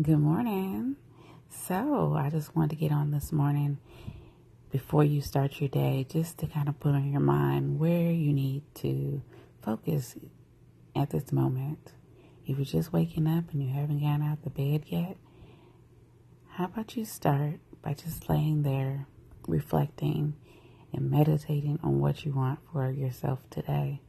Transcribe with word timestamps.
Good 0.00 0.20
morning. 0.20 0.96
So, 1.50 2.14
I 2.14 2.30
just 2.30 2.56
wanted 2.56 2.70
to 2.70 2.76
get 2.76 2.92
on 2.92 3.10
this 3.10 3.30
morning 3.30 3.76
before 4.70 5.04
you 5.04 5.20
start 5.20 5.60
your 5.60 5.68
day 5.68 6.06
just 6.08 6.38
to 6.38 6.46
kind 6.46 6.70
of 6.70 6.80
put 6.80 6.94
on 6.94 7.12
your 7.12 7.20
mind 7.20 7.78
where 7.78 8.10
you 8.10 8.32
need 8.32 8.62
to 8.76 9.20
focus 9.60 10.16
at 10.96 11.10
this 11.10 11.30
moment. 11.30 11.92
If 12.46 12.56
you're 12.56 12.64
just 12.64 12.90
waking 12.90 13.26
up 13.26 13.52
and 13.52 13.62
you 13.62 13.68
haven't 13.68 14.00
gotten 14.00 14.22
out 14.22 14.38
of 14.38 14.44
the 14.44 14.48
bed 14.48 14.84
yet, 14.86 15.18
how 16.52 16.64
about 16.64 16.96
you 16.96 17.04
start 17.04 17.60
by 17.82 17.92
just 17.92 18.30
laying 18.30 18.62
there, 18.62 19.06
reflecting, 19.46 20.36
and 20.94 21.10
meditating 21.10 21.78
on 21.82 22.00
what 22.00 22.24
you 22.24 22.32
want 22.32 22.60
for 22.72 22.90
yourself 22.90 23.40
today? 23.50 24.00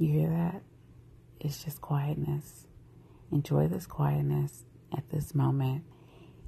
You 0.00 0.08
hear 0.08 0.30
that? 0.30 0.62
It's 1.40 1.62
just 1.62 1.82
quietness. 1.82 2.66
Enjoy 3.30 3.68
this 3.68 3.86
quietness 3.86 4.64
at 4.96 5.10
this 5.10 5.34
moment 5.34 5.84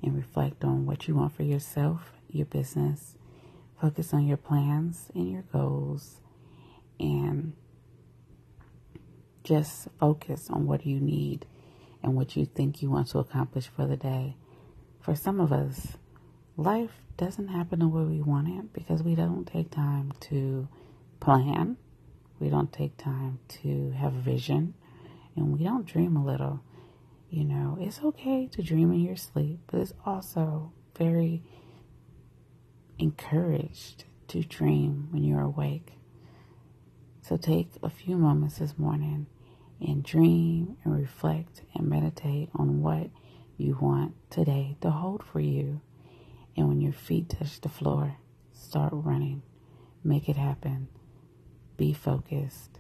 and 0.03 0.17
reflect 0.17 0.65
on 0.65 0.87
what 0.87 1.07
you 1.07 1.15
want 1.15 1.37
for 1.37 1.43
yourself, 1.43 2.15
your 2.31 2.47
business. 2.47 3.19
Focus 3.79 4.15
on 4.15 4.27
your 4.27 4.39
plans 4.39 5.11
and 5.15 5.31
your 5.31 5.43
goals 5.53 6.23
and 6.99 7.53
just 9.45 9.89
focus 10.01 10.49
on 10.49 10.67
what 10.67 10.87
you 10.87 10.99
need 10.99 11.45
and 12.03 12.15
what 12.15 12.35
you 12.35 12.47
think 12.47 12.81
you 12.81 12.91
want 12.91 13.09
to 13.09 13.19
accomplish 13.19 13.67
for 13.67 13.87
the 13.87 13.99
day. 13.99 14.35
For 14.99 15.15
some 15.15 15.41
of 15.41 15.53
us, 15.53 15.99
life 16.57 17.03
doesn't 17.19 17.49
happen 17.49 17.81
the 17.81 17.89
way 17.89 18.05
we 18.05 18.23
want 18.23 18.49
it 18.49 18.73
because 18.73 19.03
we 19.03 19.15
don't 19.15 19.47
take 19.47 19.71
time 19.71 20.15
to 20.21 20.69
plan 21.21 21.77
we 22.43 22.51
don't 22.51 22.73
take 22.73 22.97
time 22.97 23.39
to 23.47 23.93
have 23.93 24.13
vision 24.13 24.75
and 25.37 25.57
we 25.57 25.63
don't 25.63 25.87
dream 25.87 26.17
a 26.17 26.25
little. 26.25 26.61
You 27.31 27.45
know, 27.45 27.79
it's 27.81 28.01
okay 28.03 28.49
to 28.49 28.63
dream 28.63 28.93
in 28.93 29.01
your 29.01 29.17
sleep, 29.17 29.61
but 29.69 29.81
it's 29.81 29.95
also 30.05 30.73
very 30.99 31.45
encouraged 32.99 34.05
to 34.29 34.43
dream 34.43 35.07
when 35.13 35.23
you're 35.23 35.41
awake. 35.41 35.93
So 37.23 37.37
take 37.37 37.71
a 37.81 37.89
few 37.89 38.17
moments 38.17 38.59
this 38.59 38.77
morning 38.77 39.27
and 39.81 40.03
dream 40.03 40.77
and 40.83 40.99
reflect 40.99 41.63
and 41.77 41.89
meditate 41.89 42.51
on 42.57 42.83
what 42.83 43.09
you 43.57 43.79
want 43.81 44.15
today 44.31 44.77
to 44.81 44.91
hold 44.91 45.23
for 45.23 45.39
you. 45.39 45.81
And 46.57 46.69
when 46.69 46.81
your 46.81 46.93
feet 46.93 47.29
touch 47.29 47.61
the 47.61 47.69
floor, 47.69 48.17
start 48.53 48.93
running. 48.93 49.43
Make 50.03 50.29
it 50.29 50.37
happen 50.37 50.89
be 51.83 51.93
focused 51.93 52.79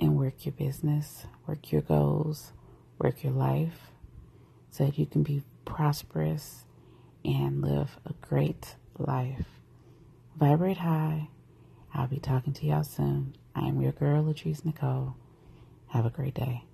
and 0.00 0.16
work 0.16 0.46
your 0.46 0.52
business, 0.54 1.26
work 1.46 1.70
your 1.70 1.82
goals, 1.82 2.54
work 2.98 3.22
your 3.22 3.34
life 3.34 3.90
so 4.70 4.86
that 4.86 4.96
you 4.96 5.04
can 5.04 5.22
be 5.22 5.42
prosperous 5.66 6.64
and 7.22 7.60
live 7.60 7.98
a 8.06 8.14
great 8.26 8.76
life. 8.96 9.44
Vibrate 10.38 10.78
high. 10.78 11.28
I'll 11.92 12.06
be 12.06 12.18
talking 12.18 12.54
to 12.54 12.66
y'all 12.66 12.82
soon. 12.82 13.36
I 13.54 13.66
am 13.68 13.82
your 13.82 13.92
girl, 13.92 14.24
Latrice 14.24 14.64
Nicole. 14.64 15.16
Have 15.88 16.06
a 16.06 16.10
great 16.10 16.32
day. 16.32 16.64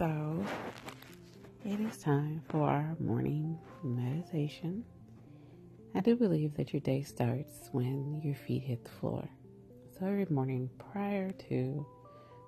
So, 0.00 0.42
it 1.62 1.78
is 1.78 1.98
time 1.98 2.40
for 2.48 2.62
our 2.62 2.96
morning 2.98 3.58
meditation. 3.82 4.82
I 5.94 6.00
do 6.00 6.16
believe 6.16 6.54
that 6.54 6.72
your 6.72 6.80
day 6.80 7.02
starts 7.02 7.68
when 7.72 8.18
your 8.24 8.34
feet 8.34 8.62
hit 8.62 8.82
the 8.82 8.90
floor. 8.92 9.28
So, 9.90 10.06
every 10.06 10.24
morning 10.30 10.70
prior 10.90 11.32
to 11.50 11.86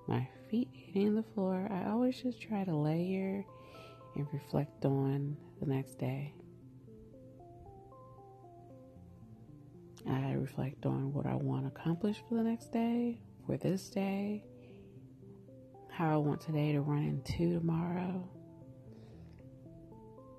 my 0.09 0.27
feet 0.49 0.71
hitting 0.73 1.15
the 1.15 1.25
floor, 1.35 1.69
I 1.71 1.91
always 1.91 2.23
just 2.23 2.41
try 2.41 2.65
to 2.65 2.75
layer 2.75 3.45
and 4.17 4.27
reflect 4.33 4.87
on 4.87 5.37
the 5.61 5.67
next 5.67 5.99
day. 5.99 6.33
I 10.09 10.33
reflect 10.33 10.87
on 10.87 11.13
what 11.13 11.27
I 11.27 11.35
want 11.35 11.65
to 11.65 11.79
accomplish 11.79 12.17
for 12.27 12.37
the 12.37 12.45
next 12.45 12.73
day, 12.73 13.21
for 13.45 13.59
this 13.59 13.91
day 13.91 14.43
how 15.93 16.15
I 16.15 16.17
want 16.17 16.41
today 16.41 16.73
to 16.73 16.81
run 16.81 17.05
into 17.05 17.59
tomorrow, 17.59 18.27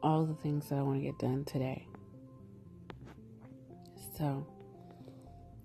all 0.02 0.26
the 0.26 0.34
things 0.34 0.68
that 0.70 0.80
I 0.80 0.82
want 0.82 0.98
to 1.00 1.06
get 1.06 1.20
done 1.20 1.46
today. 1.46 1.88
So, 4.18 4.48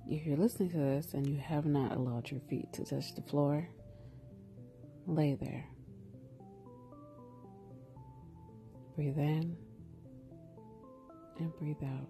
if 0.07 0.27
you're 0.27 0.37
listening 0.37 0.71
to 0.71 0.77
this 0.77 1.15
and 1.15 1.27
you 1.27 1.39
have 1.39 1.65
not 1.65 1.93
allowed 1.97 2.31
your 2.31 2.41
feet 2.49 2.71
to 2.75 2.85
touch 2.85 3.15
the 3.15 3.23
floor, 3.23 3.67
lay 5.07 5.35
there. 5.41 5.65
Breathe 8.95 9.19
in 9.19 9.57
and 11.39 11.57
breathe 11.59 11.83
out. 11.83 12.09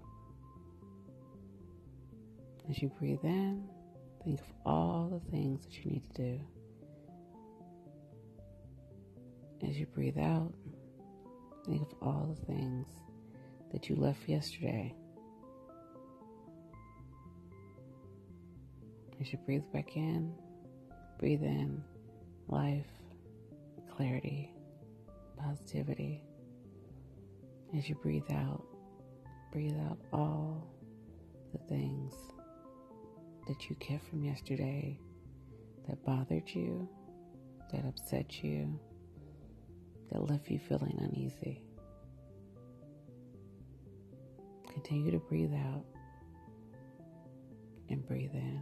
As 2.68 2.82
you 2.82 2.90
breathe 2.98 3.22
in, 3.22 3.68
think 4.24 4.40
of 4.40 4.46
all 4.66 5.08
the 5.12 5.30
things 5.30 5.64
that 5.64 5.84
you 5.84 5.92
need 5.92 6.02
to 6.14 6.22
do. 6.22 6.40
As 9.68 9.78
you 9.78 9.84
breathe 9.84 10.16
out, 10.16 10.50
think 11.66 11.82
of 11.82 11.88
all 12.00 12.34
the 12.34 12.46
things 12.46 12.86
that 13.70 13.90
you 13.90 13.96
left 13.96 14.26
yesterday. 14.26 14.94
As 19.20 19.30
you 19.30 19.38
breathe 19.44 19.64
back 19.70 19.94
in, 19.94 20.32
breathe 21.18 21.42
in 21.42 21.82
life, 22.46 22.86
clarity, 23.94 24.54
positivity. 25.36 26.22
As 27.76 27.90
you 27.90 27.94
breathe 27.96 28.30
out, 28.30 28.64
breathe 29.52 29.76
out 29.86 29.98
all 30.14 30.66
the 31.52 31.58
things 31.68 32.14
that 33.46 33.68
you 33.68 33.76
kept 33.76 34.08
from 34.08 34.24
yesterday 34.24 34.98
that 35.86 36.02
bothered 36.06 36.48
you, 36.48 36.88
that 37.70 37.84
upset 37.84 38.42
you, 38.42 38.80
that 40.10 40.28
left 40.28 40.50
you 40.50 40.58
feeling 40.58 40.96
uneasy. 41.00 41.62
Continue 44.72 45.10
to 45.10 45.18
breathe 45.18 45.52
out 45.52 45.84
and 47.90 48.06
breathe 48.06 48.32
in. 48.32 48.60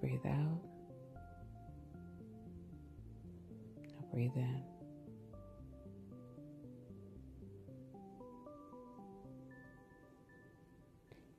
Breathe 0.00 0.26
out. 0.26 0.60
Now 3.82 4.04
breathe 4.12 4.36
in. 4.36 4.62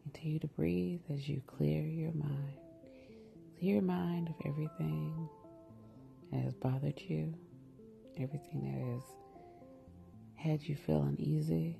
Continue 0.03 0.39
to 0.39 0.47
breathe 0.47 1.01
as 1.13 1.29
you 1.29 1.41
clear 1.45 1.83
your 1.83 2.13
mind. 2.13 2.57
Clear 3.59 3.75
your 3.75 3.83
mind 3.83 4.27
of 4.29 4.35
everything 4.45 5.29
that 6.35 6.43
has 6.43 6.53
bothered 6.53 7.01
you, 7.01 7.33
everything 8.17 8.61
that 8.63 8.93
has 8.93 9.03
had 10.35 10.61
you 10.61 10.75
feel 10.75 11.01
uneasy, 11.03 11.77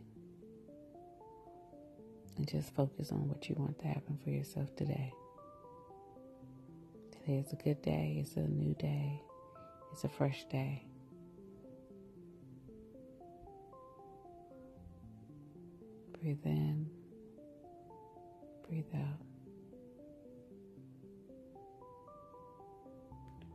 and 2.38 2.48
just 2.48 2.74
focus 2.74 3.12
on 3.12 3.28
what 3.28 3.48
you 3.50 3.56
want 3.58 3.78
to 3.80 3.88
happen 3.88 4.18
for 4.24 4.30
yourself 4.30 4.74
today. 4.76 5.14
Today 7.12 7.38
is 7.40 7.52
a 7.52 7.56
good 7.58 7.82
day, 7.82 8.18
it's 8.22 8.36
a 8.38 8.42
new 8.42 8.74
day, 8.76 9.22
it's 9.92 10.04
a 10.04 10.10
fresh 10.10 10.46
day. 10.46 10.84
Breathe 16.22 16.46
in, 16.46 16.90
breathe 18.68 18.86
out. 18.96 19.22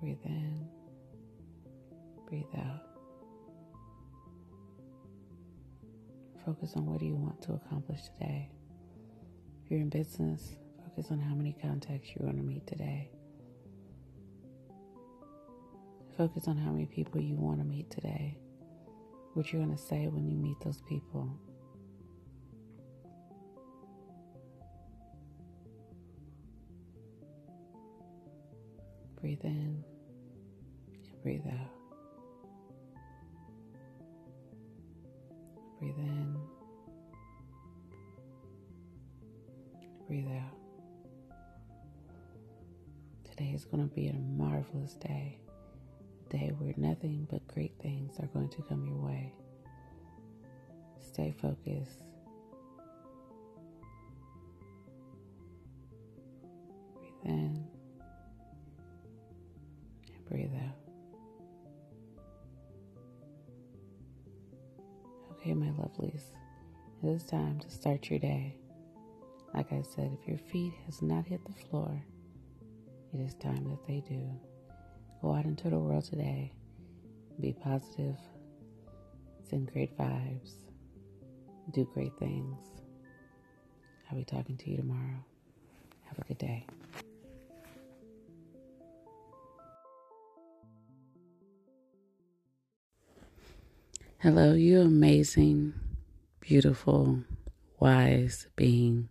Breathe 0.00 0.16
in. 0.24 0.79
Breathe 2.30 2.44
out. 2.56 2.82
Focus 6.46 6.74
on 6.76 6.86
what 6.86 7.00
do 7.00 7.06
you 7.06 7.16
want 7.16 7.42
to 7.42 7.54
accomplish 7.54 8.02
today. 8.02 8.48
If 9.64 9.70
you're 9.70 9.80
in 9.80 9.88
business, 9.88 10.54
focus 10.84 11.10
on 11.10 11.18
how 11.18 11.34
many 11.34 11.56
contacts 11.60 12.10
you're 12.14 12.24
going 12.24 12.36
to 12.36 12.44
meet 12.44 12.68
today. 12.68 13.10
Focus 16.16 16.46
on 16.46 16.56
how 16.56 16.70
many 16.70 16.86
people 16.86 17.20
you 17.20 17.34
want 17.34 17.58
to 17.58 17.64
meet 17.64 17.90
today. 17.90 18.38
What 19.34 19.52
you're 19.52 19.62
going 19.64 19.76
to 19.76 19.82
say 19.82 20.06
when 20.06 20.28
you 20.28 20.36
meet 20.36 20.60
those 20.60 20.80
people. 20.88 21.36
Breathe 29.20 29.40
in 29.42 29.50
and 29.50 29.84
Breathe 31.22 31.46
out. 31.46 31.79
Marvelous 44.60 44.94
day. 44.94 45.38
Day 46.28 46.52
where 46.58 46.74
nothing 46.76 47.26
but 47.30 47.46
great 47.48 47.72
things 47.82 48.18
are 48.20 48.26
going 48.28 48.48
to 48.50 48.62
come 48.62 48.84
your 48.86 48.98
way. 48.98 49.32
Stay 51.00 51.34
focused. 51.40 52.02
Breathe 56.94 57.12
in 57.24 57.30
and 57.32 57.66
breathe 60.28 60.52
out. 60.54 60.76
Okay, 65.32 65.54
my 65.54 65.68
lovelies, 65.68 66.22
it 67.02 67.08
is 67.08 67.24
time 67.24 67.58
to 67.60 67.70
start 67.70 68.10
your 68.10 68.18
day. 68.18 68.54
Like 69.54 69.72
I 69.72 69.82
said, 69.82 70.16
if 70.20 70.28
your 70.28 70.38
feet 70.38 70.74
has 70.86 71.02
not 71.02 71.26
hit 71.26 71.40
the 71.44 71.64
floor, 71.68 72.04
it 73.12 73.20
is 73.20 73.34
time 73.34 73.64
that 73.64 73.84
they 73.88 74.00
do. 74.08 74.30
Go 75.22 75.34
out 75.34 75.44
into 75.44 75.68
the 75.68 75.78
world 75.78 76.04
today. 76.04 76.52
Be 77.40 77.52
positive. 77.52 78.16
Send 79.48 79.70
great 79.72 79.96
vibes. 79.98 80.52
Do 81.72 81.88
great 81.92 82.12
things. 82.18 82.58
I'll 84.10 84.16
be 84.16 84.24
talking 84.24 84.56
to 84.56 84.70
you 84.70 84.78
tomorrow. 84.78 85.24
Have 86.04 86.18
a 86.18 86.24
good 86.24 86.38
day. 86.38 86.66
Hello, 94.18 94.52
you 94.52 94.80
amazing, 94.80 95.74
beautiful, 96.40 97.20
wise 97.78 98.48
being. 98.54 99.08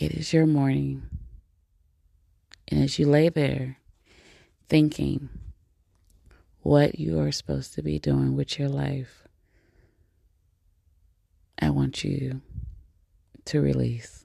It 0.00 0.12
is 0.12 0.32
your 0.32 0.46
morning. 0.46 1.02
And 2.70 2.82
as 2.82 2.98
you 2.98 3.06
lay 3.06 3.28
there 3.28 3.78
thinking 4.68 5.28
what 6.62 6.98
you 6.98 7.18
are 7.18 7.32
supposed 7.32 7.74
to 7.74 7.82
be 7.82 7.98
doing 7.98 8.36
with 8.36 8.58
your 8.58 8.68
life, 8.68 9.26
I 11.58 11.70
want 11.70 12.04
you 12.04 12.40
to 13.46 13.60
release. 13.60 14.24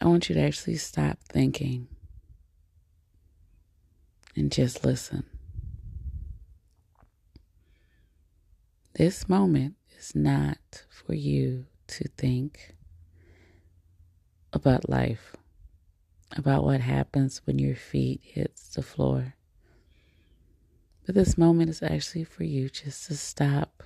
I 0.00 0.06
want 0.06 0.28
you 0.28 0.34
to 0.34 0.42
actually 0.42 0.76
stop 0.76 1.18
thinking 1.28 1.88
and 4.36 4.52
just 4.52 4.84
listen. 4.84 5.24
This 8.94 9.28
moment 9.28 9.76
is 9.98 10.14
not 10.14 10.84
for 10.88 11.14
you 11.14 11.66
to 11.88 12.08
think 12.16 12.74
about 14.52 14.88
life, 14.88 15.36
about 16.36 16.64
what 16.64 16.80
happens 16.80 17.40
when 17.44 17.58
your 17.58 17.76
feet 17.76 18.20
hits 18.22 18.68
the 18.74 18.82
floor. 18.82 19.34
But 21.06 21.14
this 21.14 21.38
moment 21.38 21.70
is 21.70 21.82
actually 21.82 22.24
for 22.24 22.44
you 22.44 22.68
just 22.68 23.06
to 23.06 23.16
stop 23.16 23.82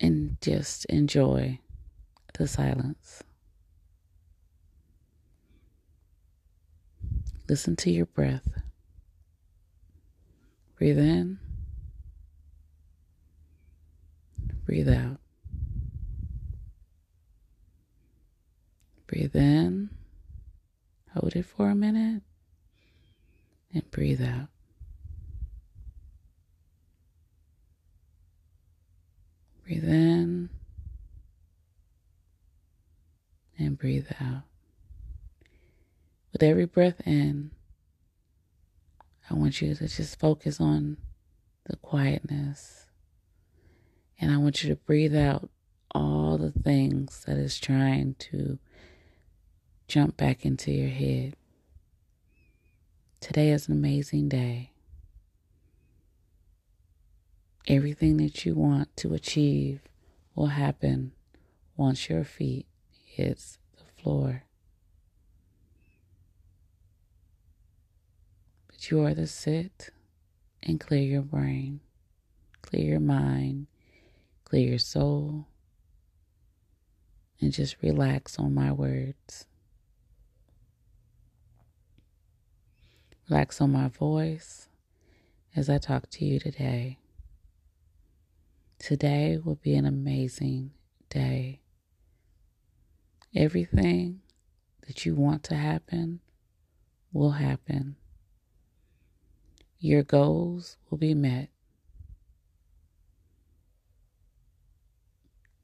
and 0.00 0.36
just 0.40 0.84
enjoy 0.86 1.60
the 2.36 2.48
silence. 2.48 3.22
Listen 7.48 7.76
to 7.76 7.90
your 7.90 8.06
breath. 8.06 8.60
Breathe 10.76 10.98
in. 10.98 11.38
Breathe 14.66 14.88
out. 14.88 15.20
Breathe 19.06 19.36
in. 19.36 19.90
Hold 21.14 21.36
it 21.36 21.44
for 21.44 21.70
a 21.70 21.74
minute. 21.74 22.22
And 23.72 23.90
breathe 23.90 24.22
out. 24.22 24.48
Breathe 29.64 29.88
in. 29.88 30.50
And 33.58 33.78
breathe 33.78 34.08
out. 34.20 34.42
With 36.32 36.42
every 36.42 36.66
breath 36.66 37.00
in, 37.06 37.52
I 39.30 39.34
want 39.34 39.62
you 39.62 39.74
to 39.74 39.88
just 39.88 40.18
focus 40.18 40.60
on 40.60 40.98
the 41.64 41.76
quietness. 41.76 42.86
And 44.20 44.32
I 44.32 44.36
want 44.36 44.62
you 44.62 44.70
to 44.70 44.76
breathe 44.76 45.16
out 45.16 45.48
all 45.92 46.36
the 46.36 46.52
things 46.52 47.24
that 47.26 47.36
is 47.36 47.58
trying 47.58 48.16
to 48.18 48.58
jump 49.88 50.16
back 50.16 50.44
into 50.44 50.72
your 50.72 50.88
head. 50.90 51.36
Today 53.20 53.50
is 53.50 53.68
an 53.68 53.74
amazing 53.74 54.28
day. 54.28 54.72
Everything 57.68 58.16
that 58.18 58.44
you 58.44 58.54
want 58.54 58.96
to 58.96 59.14
achieve 59.14 59.80
will 60.34 60.46
happen 60.46 61.12
once 61.76 62.08
your 62.08 62.24
feet 62.24 62.66
hits 63.04 63.58
the 63.76 64.02
floor. 64.02 64.42
But 68.68 68.90
you 68.90 69.04
are 69.04 69.14
to 69.14 69.26
sit 69.26 69.90
and 70.62 70.80
clear 70.80 71.02
your 71.02 71.22
brain, 71.22 71.80
clear 72.62 72.84
your 72.84 73.00
mind, 73.00 73.66
clear 74.44 74.68
your 74.68 74.78
soul, 74.78 75.46
and 77.40 77.52
just 77.52 77.76
relax 77.82 78.38
on 78.38 78.54
my 78.54 78.72
words. 78.72 79.46
Relax 83.28 83.60
on 83.60 83.72
my 83.72 83.88
voice 83.88 84.68
as 85.56 85.68
I 85.68 85.78
talk 85.78 86.08
to 86.10 86.24
you 86.24 86.38
today. 86.38 86.98
Today 88.78 89.36
will 89.42 89.56
be 89.56 89.74
an 89.74 89.84
amazing 89.84 90.70
day. 91.10 91.60
Everything 93.34 94.20
that 94.86 95.04
you 95.04 95.16
want 95.16 95.42
to 95.44 95.56
happen 95.56 96.20
will 97.12 97.32
happen. 97.32 97.96
Your 99.80 100.04
goals 100.04 100.76
will 100.88 100.98
be 100.98 101.14
met. 101.14 101.48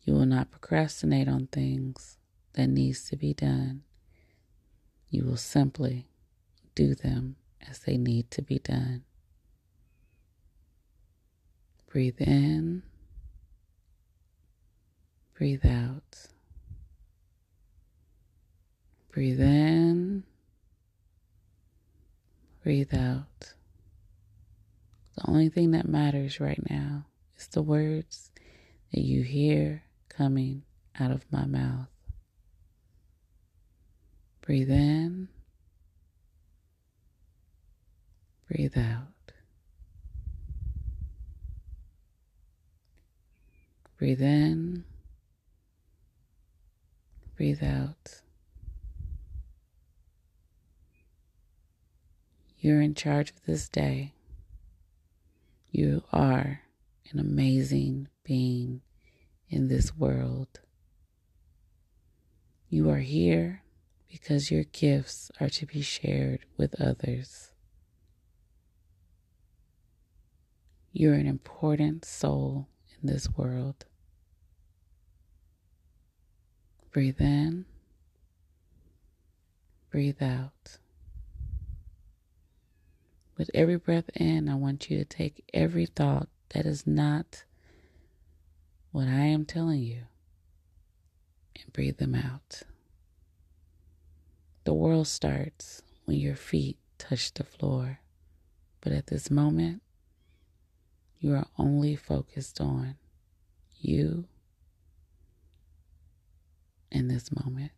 You 0.03 0.15
will 0.15 0.27
not 0.27 0.51
procrastinate 0.51 1.29
on 1.29 1.47
things 1.47 2.19
that 2.55 2.67
needs 2.67 3.05
to 3.11 3.17
be 3.17 3.33
done. 3.33 3.83
You 5.11 5.25
will 5.25 5.37
simply 5.37 6.09
do 6.75 6.97
them 6.97 7.37
as 7.69 7.81
they 7.81 7.97
need 7.97 8.31
to 8.33 8.43
be 8.43 8.59
done. 8.59 9.05
Breathe 11.91 12.21
in. 12.21 12.83
Breathe 15.35 15.67
out. 15.67 16.29
Breathe 19.11 19.41
in. 19.41 20.25
Breathe 22.63 22.95
out. 22.95 23.55
The 25.17 25.29
only 25.29 25.49
thing 25.49 25.73
that 25.73 25.87
matters 25.87 26.41
right 26.41 26.63
now 26.71 27.07
is 27.37 27.47
the 27.49 27.61
words 27.61 28.31
that 28.95 29.03
you 29.03 29.23
hear 29.23 29.83
coming 30.09 30.63
out 30.99 31.11
of 31.11 31.25
my 31.31 31.45
mouth. 31.45 31.89
Breathe 34.41 34.71
in. 34.71 35.29
Breathe 38.55 38.77
out. 38.77 39.33
Breathe 43.97 44.21
in. 44.21 44.85
Breathe 47.35 47.63
out. 47.63 48.21
You're 52.59 52.83
in 52.83 52.95
charge 52.95 53.31
of 53.31 53.43
this 53.47 53.71
day. 53.71 54.13
You 55.71 56.05
are 56.13 56.61
an 57.11 57.19
amazing 57.19 58.09
being 58.23 58.83
in 59.49 59.69
this 59.69 59.97
world. 59.97 60.61
You 62.69 62.91
are 62.91 62.99
here 62.99 63.63
because 64.11 64.51
your 64.51 64.65
gifts 64.65 65.31
are 65.41 65.49
to 65.49 65.65
be 65.65 65.81
shared 65.81 66.41
with 66.59 66.79
others. 66.79 67.52
You're 70.93 71.15
an 71.15 71.27
important 71.27 72.05
soul 72.05 72.69
in 73.01 73.09
this 73.09 73.27
world. 73.31 73.87
Breathe 76.91 77.21
in, 77.21 77.65
breathe 79.91 80.23
out. 80.23 80.77
With 83.39 83.51
every 83.55 83.77
breath 83.77 84.11
in, 84.15 84.51
I 84.51 84.55
want 84.55 84.91
you 84.91 84.99
to 84.99 85.05
take 85.07 85.43
every 85.55 85.87
thought 85.87 86.29
that 86.51 86.67
is 86.67 86.87
not 86.87 87.45
what 88.91 89.09
I 89.09 89.25
am 89.25 89.47
telling 89.47 89.81
you 89.81 90.03
and 91.57 91.73
breathe 91.73 91.97
them 91.97 92.15
out. 92.15 92.65
The 94.65 94.75
world 94.75 95.09
starts 95.09 95.81
when 96.05 96.19
your 96.19 96.37
feet 96.37 96.77
touch 96.99 97.33
the 97.33 97.45
floor, 97.45 98.01
but 98.83 98.93
at 98.93 99.07
this 99.07 99.31
moment, 99.31 99.81
you 101.23 101.33
are 101.35 101.47
only 101.57 101.95
focused 101.95 102.61
on 102.61 102.97
you 103.81 104.25
in 106.91 107.07
this 107.07 107.31
moment. 107.45 107.71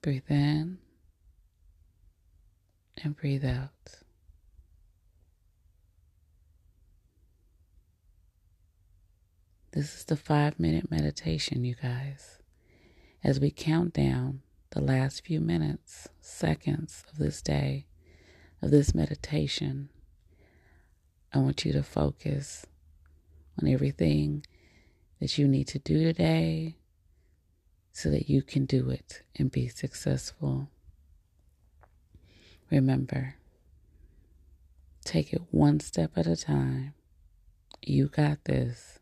Breathe 0.00 0.30
in 0.30 0.78
and 3.02 3.16
breathe 3.16 3.44
out. 3.44 3.70
This 9.72 9.96
is 9.96 10.04
the 10.04 10.16
five 10.16 10.58
minute 10.60 10.88
meditation, 10.88 11.64
you 11.64 11.74
guys. 11.74 12.38
As 13.24 13.40
we 13.40 13.50
count 13.50 13.92
down 13.92 14.42
the 14.70 14.80
last 14.80 15.24
few 15.24 15.40
minutes, 15.40 16.08
seconds 16.20 17.04
of 17.10 17.18
this 17.18 17.42
day, 17.42 17.86
of 18.62 18.70
this 18.70 18.94
meditation, 18.94 19.88
I 21.32 21.38
want 21.38 21.64
you 21.64 21.72
to 21.72 21.82
focus 21.82 22.66
on 23.60 23.68
everything 23.68 24.44
that 25.20 25.38
you 25.38 25.46
need 25.46 25.68
to 25.68 25.78
do 25.78 26.02
today 26.02 26.76
so 27.92 28.10
that 28.10 28.28
you 28.28 28.42
can 28.42 28.66
do 28.66 28.90
it 28.90 29.22
and 29.36 29.50
be 29.50 29.68
successful. 29.68 30.68
Remember, 32.70 33.36
take 35.04 35.32
it 35.32 35.42
one 35.50 35.80
step 35.80 36.12
at 36.16 36.26
a 36.26 36.36
time. 36.36 36.94
You 37.82 38.08
got 38.08 38.44
this. 38.44 38.98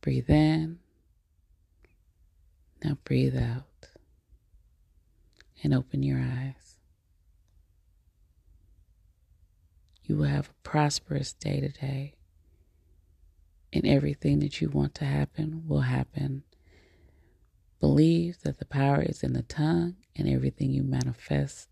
Breathe 0.00 0.30
in. 0.30 0.78
Now 2.84 2.98
breathe 3.04 3.36
out 3.36 3.88
and 5.62 5.74
open 5.74 6.02
your 6.02 6.20
eyes. 6.20 6.75
You 10.06 10.16
will 10.16 10.24
have 10.24 10.48
a 10.48 10.68
prosperous 10.68 11.32
day 11.32 11.60
today, 11.60 12.14
and 13.72 13.86
everything 13.86 14.38
that 14.40 14.60
you 14.60 14.70
want 14.70 14.94
to 14.96 15.04
happen 15.04 15.64
will 15.66 15.82
happen. 15.82 16.44
Believe 17.80 18.40
that 18.42 18.58
the 18.58 18.64
power 18.64 19.02
is 19.02 19.22
in 19.22 19.32
the 19.32 19.42
tongue, 19.42 19.96
and 20.14 20.28
everything 20.28 20.70
you 20.70 20.82
manifest 20.82 21.68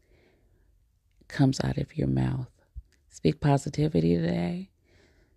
comes 1.28 1.60
out 1.64 1.78
of 1.78 1.96
your 1.96 2.08
mouth. 2.08 2.50
Speak 3.08 3.40
positivity 3.40 4.16
today. 4.16 4.70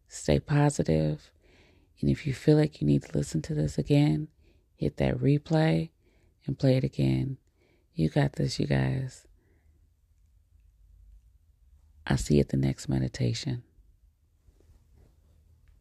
Stay 0.09 0.39
positive 0.39 1.31
and 1.99 2.09
if 2.09 2.27
you 2.27 2.33
feel 2.33 2.57
like 2.57 2.79
you 2.79 2.87
need 2.87 3.03
to 3.03 3.17
listen 3.17 3.41
to 3.43 3.53
this 3.53 3.77
again, 3.77 4.27
hit 4.75 4.97
that 4.97 5.17
replay 5.17 5.89
and 6.45 6.57
play 6.57 6.77
it 6.77 6.83
again. 6.83 7.37
You 7.93 8.09
got 8.09 8.33
this, 8.33 8.59
you 8.59 8.67
guys. 8.67 9.25
I'll 12.09 12.17
see 12.17 12.35
you 12.35 12.39
at 12.41 12.49
the 12.49 12.57
next 12.57 12.87
meditation. 12.87 13.63